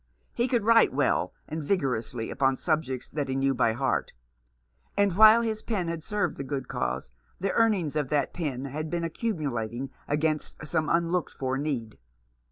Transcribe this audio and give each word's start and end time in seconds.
He 0.33 0.47
could 0.47 0.63
write 0.65 0.91
well 0.91 1.31
and 1.47 1.63
vigorously 1.63 2.31
upon 2.31 2.57
subjects 2.57 3.07
that 3.09 3.27
he 3.29 3.35
knew 3.35 3.53
by 3.53 3.73
heart; 3.73 4.13
and 4.97 5.15
while 5.15 5.43
his 5.43 5.61
pen 5.61 5.89
had 5.89 6.03
served 6.03 6.37
the 6.37 6.43
good 6.43 6.67
cause, 6.67 7.11
the 7.39 7.51
earnings 7.53 7.95
of 7.95 8.09
that 8.09 8.33
pen 8.33 8.65
had 8.65 8.89
been 8.89 9.03
accumu 9.03 9.51
lating 9.51 9.91
against 10.07 10.65
some 10.65 10.89
unlooked 10.89 11.33
for 11.33 11.55
need. 11.55 11.99